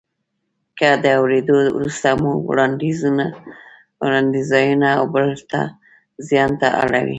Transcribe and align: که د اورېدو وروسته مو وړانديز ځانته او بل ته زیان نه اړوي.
که 0.77 0.89
د 1.03 1.05
اورېدو 1.19 1.57
وروسته 1.77 2.07
مو 2.21 2.31
وړانديز 4.01 4.49
ځانته 4.51 4.89
او 4.99 5.03
بل 5.13 5.27
ته 5.51 5.61
زیان 6.27 6.51
نه 6.61 6.69
اړوي. 6.81 7.09